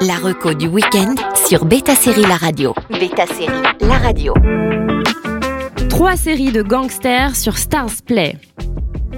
La 0.00 0.16
reco 0.16 0.54
du 0.54 0.66
week-end 0.66 1.14
sur 1.46 1.64
Beta 1.64 1.94
Série 1.94 2.22
La 2.22 2.36
Radio. 2.36 2.74
Beta 2.90 3.26
Série 3.26 3.62
La 3.80 3.98
Radio. 3.98 4.34
Trois 5.88 6.16
séries 6.16 6.52
de 6.52 6.62
gangsters 6.62 7.36
sur 7.36 7.56
Stars 7.58 8.02
Play. 8.06 8.36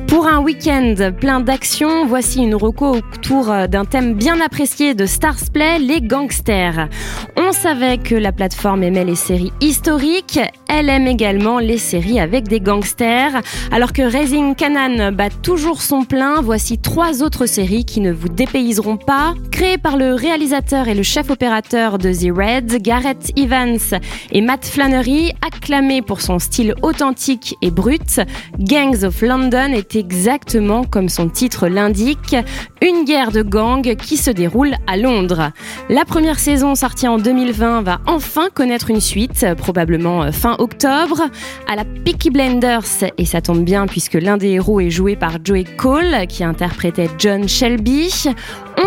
Pour 0.07 0.27
un 0.27 0.41
week-end 0.41 0.95
plein 1.19 1.41
d'action, 1.41 2.07
voici 2.07 2.43
une 2.43 2.55
reco 2.55 2.97
autour 2.97 3.47
d'un 3.69 3.85
thème 3.85 4.15
bien 4.15 4.41
apprécié 4.41 4.95
de 4.95 5.07
Stars 5.07 5.51
Play, 5.53 5.79
les 5.79 6.01
gangsters. 6.01 6.89
On 7.37 7.53
savait 7.53 7.99
que 7.99 8.15
la 8.15 8.33
plateforme 8.33 8.83
aimait 8.83 9.05
les 9.05 9.15
séries 9.15 9.53
historiques, 9.61 10.41
elle 10.69 10.89
aime 10.89 11.07
également 11.07 11.59
les 11.59 11.79
séries 11.79 12.21
avec 12.21 12.49
des 12.49 12.61
gangsters. 12.61 13.41
Alors 13.71 13.93
que 13.93 14.03
Raising 14.03 14.55
Canaan 14.55 15.13
bat 15.13 15.31
toujours 15.31 15.81
son 15.81 16.05
plein, 16.05 16.41
voici 16.41 16.79
trois 16.79 17.23
autres 17.23 17.47
séries 17.47 17.85
qui 17.85 18.01
ne 18.01 18.13
vous 18.13 18.29
dépayseront 18.29 18.97
pas. 18.97 19.35
Créées 19.51 19.79
par 19.79 19.97
le 19.97 20.15
réalisateur 20.15 20.89
et 20.89 20.95
le 20.95 21.03
chef 21.03 21.31
opérateur 21.31 21.99
de 21.99 22.13
The 22.13 22.37
Red, 22.37 22.83
Gareth 22.83 23.33
Evans 23.37 24.01
et 24.33 24.41
Matt 24.41 24.67
Flannery, 24.67 25.33
acclamé 25.47 26.03
pour 26.03 26.21
son 26.21 26.39
style 26.39 26.75
authentique 26.83 27.55
et 27.63 27.71
brut, 27.71 28.21
Gangs 28.59 29.05
of 29.05 29.23
London 29.23 29.73
était 29.87 30.01
exactement 30.01 30.83
comme 30.83 31.09
son 31.09 31.29
titre 31.29 31.69
l'indique, 31.69 32.35
une 32.83 33.05
guerre 33.05 33.31
de 33.31 33.43
gangs 33.43 33.95
qui 33.95 34.17
se 34.17 34.33
déroule 34.33 34.75
à 34.89 34.97
Londres. 34.97 35.53
La 35.89 36.05
première 36.05 36.41
saison 36.41 36.75
sortie 36.75 37.07
en 37.07 37.19
2020 37.19 37.83
va 37.83 38.01
enfin 38.07 38.49
connaître 38.53 38.91
une 38.91 39.01
suite, 39.01 39.47
probablement 39.57 40.33
fin 40.33 40.57
octobre, 40.59 41.23
à 41.69 41.77
la 41.77 41.85
Peaky 41.85 42.31
Blenders, 42.31 43.05
et 43.17 43.25
ça 43.25 43.41
tombe 43.41 43.63
bien 43.63 43.87
puisque 43.87 44.15
l'un 44.15 44.37
des 44.37 44.49
héros 44.49 44.81
est 44.81 44.91
joué 44.91 45.15
par 45.15 45.39
Joey 45.45 45.65
Cole, 45.77 46.27
qui 46.29 46.43
interprétait 46.43 47.09
John 47.17 47.49
Shelby. 47.49 48.11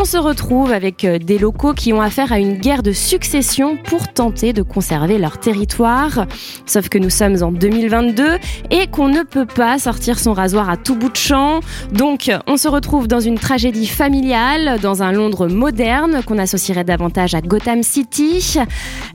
On 0.01 0.05
se 0.05 0.15
retrouve 0.15 0.71
avec 0.71 1.05
des 1.05 1.37
locaux 1.37 1.73
qui 1.73 1.91
ont 1.91 2.01
affaire 2.01 2.31
à 2.31 2.39
une 2.39 2.53
guerre 2.53 2.83
de 2.83 2.93
succession 2.93 3.75
pour 3.75 4.07
tenter 4.07 4.53
de 4.53 4.61
conserver 4.61 5.17
leur 5.17 5.39
territoire. 5.39 6.25
Sauf 6.65 6.87
que 6.87 6.97
nous 6.97 7.09
sommes 7.09 7.43
en 7.43 7.51
2022 7.51 8.37
et 8.71 8.87
qu'on 8.87 9.09
ne 9.09 9.23
peut 9.23 9.45
pas 9.45 9.77
sortir 9.77 10.17
son 10.17 10.31
rasoir 10.31 10.69
à 10.69 10.77
tout 10.77 10.95
bout 10.95 11.09
de 11.09 11.17
champ. 11.17 11.59
Donc, 11.91 12.31
on 12.47 12.55
se 12.55 12.69
retrouve 12.69 13.09
dans 13.09 13.19
une 13.19 13.37
tragédie 13.37 13.87
familiale, 13.87 14.79
dans 14.81 15.03
un 15.03 15.11
Londres 15.11 15.49
moderne 15.49 16.21
qu'on 16.25 16.37
associerait 16.37 16.85
davantage 16.85 17.35
à 17.35 17.41
Gotham 17.41 17.83
City. 17.83 18.57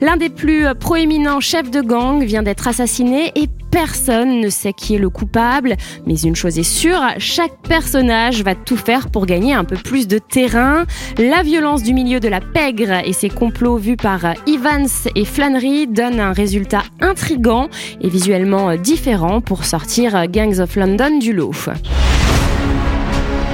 L'un 0.01 0.17
des 0.17 0.29
plus 0.29 0.67
proéminents 0.79 1.39
chefs 1.39 1.71
de 1.71 1.81
gang 1.81 2.23
vient 2.23 2.43
d'être 2.43 2.67
assassiné 2.67 3.31
et 3.33 3.47
personne 3.71 4.39
ne 4.39 4.49
sait 4.49 4.71
qui 4.71 4.95
est 4.95 4.99
le 4.99 5.09
coupable. 5.09 5.75
Mais 6.05 6.15
une 6.15 6.35
chose 6.35 6.59
est 6.59 6.63
sûre, 6.63 7.01
chaque 7.17 7.57
personnage 7.67 8.43
va 8.43 8.53
tout 8.53 8.77
faire 8.77 9.09
pour 9.09 9.25
gagner 9.25 9.53
un 9.53 9.65
peu 9.65 9.75
plus 9.75 10.07
de 10.07 10.19
terrain. 10.19 10.74
La 11.17 11.43
violence 11.43 11.83
du 11.83 11.93
milieu 11.93 12.19
de 12.19 12.27
la 12.27 12.41
pègre 12.41 13.01
et 13.05 13.13
ses 13.13 13.29
complots 13.29 13.77
vus 13.77 13.97
par 13.97 14.19
Evans 14.47 14.87
et 15.15 15.25
Flannery 15.25 15.87
donnent 15.87 16.19
un 16.19 16.33
résultat 16.33 16.83
intrigant 17.01 17.69
et 18.01 18.09
visuellement 18.09 18.75
différent 18.75 19.41
pour 19.41 19.65
sortir 19.65 20.27
Gangs 20.27 20.59
of 20.59 20.75
London 20.75 21.19
du 21.19 21.33
lot. 21.33 21.53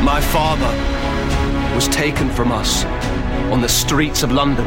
My 0.04 0.20
father 0.20 0.74
was 1.76 1.88
taken 1.88 2.30
from 2.30 2.52
us 2.52 2.86
on 3.52 3.62
the 3.62 3.70
streets 3.70 4.24
of 4.24 4.32
London. 4.32 4.66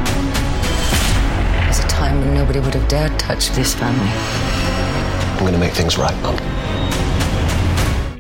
There's 1.65 1.81
a 1.81 1.89
time 1.89 2.21
when 2.21 2.35
nobody 2.35 2.61
would 2.61 2.75
have 2.75 2.87
dared 2.89 3.19
touch 3.19 3.51
this 3.51 3.75
family. 3.75 4.11
I'm 5.33 5.41
going 5.41 5.53
to 5.55 5.59
make 5.59 5.73
things 5.73 5.99
right, 5.99 6.15
Mum. 6.23 6.64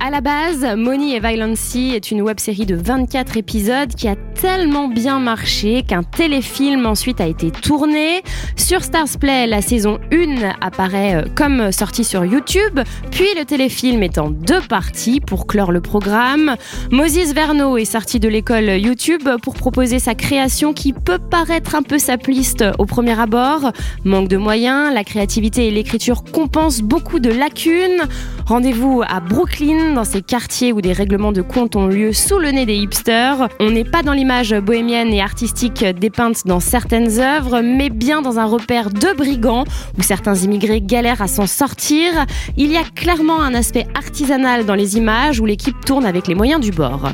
À 0.06 0.10
la 0.10 0.20
base, 0.20 0.66
Money 0.76 1.16
et 1.16 1.18
Violency 1.18 1.92
est 1.94 2.10
une 2.10 2.20
web-série 2.20 2.66
de 2.66 2.74
24 2.74 3.38
épisodes 3.38 3.94
qui 3.94 4.06
a 4.06 4.16
tellement 4.44 4.88
bien 4.88 5.20
marché 5.20 5.84
qu'un 5.88 6.02
téléfilm 6.02 6.84
ensuite 6.84 7.22
a 7.22 7.26
été 7.26 7.50
tourné. 7.50 8.22
Sur 8.56 8.84
Stars 8.84 9.18
Play, 9.18 9.46
la 9.46 9.62
saison 9.62 9.98
1 10.12 10.52
apparaît 10.60 11.14
euh, 11.14 11.28
comme 11.34 11.72
sortie 11.72 12.04
sur 12.04 12.26
YouTube, 12.26 12.78
puis 13.10 13.28
le 13.38 13.46
téléfilm 13.46 14.02
est 14.02 14.18
en 14.18 14.28
deux 14.28 14.60
parties 14.60 15.22
pour 15.22 15.46
clore 15.46 15.72
le 15.72 15.80
programme. 15.80 16.56
Moses 16.90 17.32
Verno 17.32 17.78
est 17.78 17.86
sorti 17.86 18.20
de 18.20 18.28
l'école 18.28 18.68
YouTube 18.68 19.26
pour 19.42 19.54
proposer 19.54 19.98
sa 19.98 20.14
création 20.14 20.74
qui 20.74 20.92
peut 20.92 21.18
paraître 21.18 21.74
un 21.74 21.82
peu 21.82 21.98
sapliste 21.98 22.66
au 22.78 22.84
premier 22.84 23.18
abord. 23.18 23.72
Manque 24.04 24.28
de 24.28 24.36
moyens, 24.36 24.92
la 24.92 25.04
créativité 25.04 25.68
et 25.68 25.70
l'écriture 25.70 26.22
compensent 26.22 26.82
beaucoup 26.82 27.18
de 27.18 27.30
lacunes. 27.30 28.02
Rendez-vous 28.44 29.02
à 29.08 29.20
Brooklyn 29.20 29.94
dans 29.94 30.04
ces 30.04 30.20
quartiers 30.20 30.74
où 30.74 30.82
des 30.82 30.92
règlements 30.92 31.32
de 31.32 31.40
compte 31.40 31.76
ont 31.76 31.86
lieu 31.86 32.12
sous 32.12 32.38
le 32.38 32.50
nez 32.50 32.66
des 32.66 32.76
hipsters. 32.76 33.48
On 33.58 33.70
n'est 33.70 33.84
pas 33.84 34.02
dans 34.02 34.12
l'image 34.12 34.33
bohémienne 34.42 35.12
et 35.12 35.22
artistique 35.22 35.84
dépeinte 35.84 36.46
dans 36.46 36.58
certaines 36.58 37.20
œuvres, 37.20 37.60
mais 37.60 37.88
bien 37.88 38.20
dans 38.20 38.38
un 38.38 38.44
repère 38.44 38.90
de 38.90 39.16
brigands 39.16 39.64
où 39.96 40.02
certains 40.02 40.34
immigrés 40.34 40.80
galèrent 40.80 41.22
à 41.22 41.28
s'en 41.28 41.46
sortir. 41.46 42.10
Il 42.56 42.72
y 42.72 42.76
a 42.76 42.82
clairement 42.82 43.40
un 43.40 43.54
aspect 43.54 43.86
artisanal 43.94 44.66
dans 44.66 44.74
les 44.74 44.96
images 44.96 45.40
où 45.40 45.46
l'équipe 45.46 45.84
tourne 45.84 46.04
avec 46.04 46.26
les 46.26 46.34
moyens 46.34 46.60
du 46.60 46.72
bord. 46.72 47.10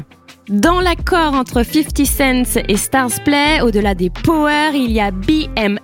Dans 0.49 0.81
l'accord 0.81 1.35
entre 1.35 1.63
50 1.63 2.07
Cent 2.07 2.61
et 2.67 2.77
Stars 2.77 3.23
Play, 3.25 3.61
au-delà 3.61 3.95
des 3.95 4.11
Power, 4.11 4.71
il 4.75 4.91
y 4.91 4.99
a 4.99 5.13
BMF, 5.13 5.79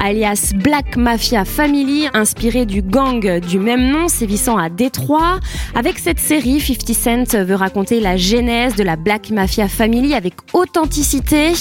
alias 0.00 0.52
Black 0.54 0.96
Mafia 0.96 1.44
Family, 1.44 2.08
inspiré 2.14 2.66
du 2.66 2.82
gang 2.82 3.40
du 3.40 3.58
même 3.58 3.90
nom 3.90 4.08
sévissant 4.08 4.56
à 4.56 4.68
Détroit. 4.68 5.40
Avec 5.74 5.98
cette 5.98 6.18
série, 6.18 6.60
50 6.60 6.94
Cent 6.94 7.44
veut 7.44 7.54
raconter 7.54 8.00
la 8.00 8.16
genèse 8.16 8.76
de 8.76 8.82
la 8.82 8.96
Black 8.96 9.30
Mafia 9.30 9.68
Family 9.68 10.14
avec 10.14 10.34
authenticité, 10.52 11.52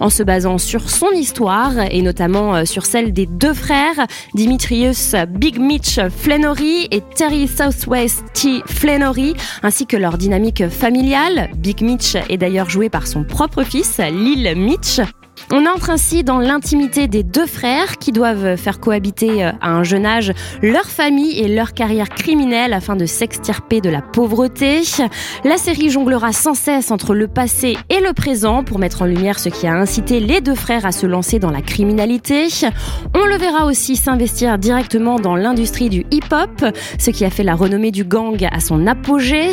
en 0.00 0.10
se 0.10 0.22
basant 0.22 0.58
sur 0.58 0.90
son 0.90 1.10
histoire 1.10 1.72
et 1.90 2.02
notamment 2.02 2.54
euh, 2.54 2.64
sur 2.64 2.86
celle 2.86 3.12
des 3.12 3.26
deux 3.26 3.54
frères, 3.54 4.06
Dimitrius 4.34 5.14
Big 5.28 5.58
Mitch 5.58 5.98
Flannery 6.18 6.88
et 6.90 7.00
Terry 7.16 7.48
Southwest 7.48 8.24
T. 8.34 8.62
Flannery, 8.66 9.34
ainsi 9.62 9.86
que 9.86 9.96
leur 9.96 10.18
dynamique 10.18 10.68
familiale. 10.68 11.50
Big 11.56 11.82
Mitch 11.82 12.16
est 12.28 12.36
d'ailleurs 12.36 12.70
joué 12.70 12.88
par 12.88 13.06
son 13.06 13.24
propre 13.24 13.62
fils, 13.62 13.98
Lil 13.98 14.54
Mitch. 14.56 15.00
On 15.52 15.66
entre 15.66 15.90
ainsi 15.90 16.24
dans 16.24 16.38
l'intimité 16.38 17.06
des 17.06 17.22
deux 17.22 17.46
frères 17.46 17.98
qui 17.98 18.12
doivent 18.12 18.56
faire 18.56 18.80
cohabiter 18.80 19.44
euh, 19.44 19.52
à 19.60 19.70
un 19.70 19.84
jeune 19.84 20.06
âge 20.06 20.32
leur 20.62 20.86
famille 20.86 21.38
et 21.38 21.48
leur 21.48 21.74
carrière 21.74 22.08
criminelle 22.08 22.72
afin 22.72 22.96
de 22.96 23.06
s'extirper 23.06 23.80
de 23.80 23.90
la 23.90 24.00
pauvreté. 24.00 24.82
La 25.44 25.58
série 25.58 25.90
jonglera 25.90 26.32
sans 26.32 26.54
cesse 26.54 26.90
entre 26.90 27.14
le 27.14 27.28
passé 27.28 27.76
et 27.90 28.00
le 28.00 28.12
présent 28.12 28.64
pour 28.64 28.78
mettre 28.78 29.02
en 29.02 29.06
lumière 29.06 29.38
ce 29.38 29.48
qui 29.48 29.66
a 29.66 29.74
incité 29.74 30.20
les 30.20 30.40
deux 30.40 30.54
frères 30.54 30.86
à 30.86 30.92
se 30.92 31.06
lancer 31.06 31.38
dans 31.38 31.50
la 31.50 31.62
criminalité. 31.62 32.48
On 33.14 33.26
le 33.26 33.36
verra 33.36 33.66
aussi 33.66 33.96
s'investir 33.96 34.58
directement 34.58 35.20
dans 35.20 35.36
l'industrie 35.36 35.88
du 35.88 36.06
hip-hop, 36.10 36.64
ce 36.98 37.10
qui 37.10 37.24
a 37.24 37.30
fait 37.30 37.44
la 37.44 37.54
renommée 37.54 37.90
du 37.90 38.04
gang 38.04 38.48
à 38.50 38.60
son 38.60 38.86
apogée. 38.86 39.52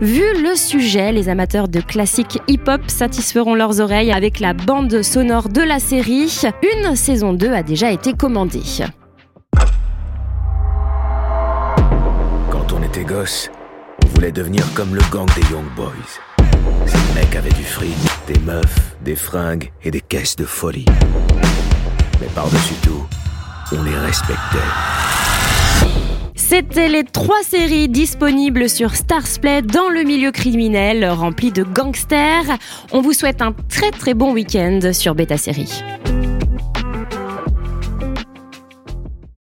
Vu 0.00 0.22
le 0.42 0.54
sujet, 0.54 1.12
les 1.12 1.28
amateurs 1.28 1.68
de 1.68 1.80
classiques 1.80 2.38
hip-hop 2.48 2.82
satisferont 2.86 3.54
leurs 3.54 3.80
oreilles 3.80 4.12
avec 4.12 4.40
la 4.40 4.52
bande 4.52 5.02
de 5.42 5.60
la 5.62 5.80
série. 5.80 6.32
Une 6.62 6.94
saison 6.94 7.32
2 7.32 7.52
a 7.52 7.64
déjà 7.64 7.90
été 7.90 8.12
commandée. 8.12 8.62
Quand 12.50 12.72
on 12.72 12.82
était 12.82 13.02
gosse, 13.04 13.50
on 14.04 14.08
voulait 14.14 14.30
devenir 14.30 14.64
comme 14.74 14.94
le 14.94 15.02
gang 15.10 15.26
des 15.34 15.42
Young 15.50 15.66
Boys. 15.74 15.90
Ces 16.86 17.14
mecs 17.14 17.34
avaient 17.34 17.50
du 17.50 17.64
fric, 17.64 17.96
des 18.28 18.38
meufs, 18.40 18.96
des 19.02 19.16
fringues 19.16 19.72
et 19.82 19.90
des 19.90 20.00
caisses 20.00 20.36
de 20.36 20.44
folie. 20.44 20.86
Mais 22.20 22.28
par-dessus 22.28 22.76
tout, 22.82 23.04
on 23.72 23.82
les 23.82 23.96
respectait. 23.96 24.58
C'était 26.56 26.86
les 26.88 27.02
trois 27.02 27.42
séries 27.42 27.88
disponibles 27.88 28.68
sur 28.68 28.94
Starsplay 28.94 29.60
dans 29.62 29.88
le 29.88 30.04
milieu 30.04 30.30
criminel 30.30 31.04
rempli 31.04 31.50
de 31.50 31.64
gangsters. 31.64 32.58
On 32.92 33.00
vous 33.00 33.12
souhaite 33.12 33.42
un 33.42 33.52
très 33.68 33.90
très 33.90 34.14
bon 34.14 34.32
week-end 34.32 34.78
sur 34.92 35.16
Beta 35.16 35.36
Série. 35.36 35.82